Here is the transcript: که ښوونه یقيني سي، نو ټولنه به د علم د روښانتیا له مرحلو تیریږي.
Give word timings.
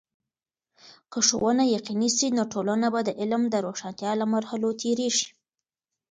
که 1.11 1.19
ښوونه 1.27 1.63
یقيني 1.77 2.09
سي، 2.17 2.27
نو 2.37 2.43
ټولنه 2.53 2.87
به 2.93 2.99
د 3.07 3.09
علم 3.19 3.43
د 3.49 3.55
روښانتیا 3.65 4.11
له 4.19 4.25
مرحلو 4.35 4.69
تیریږي. 4.81 5.27